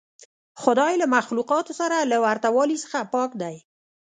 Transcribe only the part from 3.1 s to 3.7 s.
پاک دی.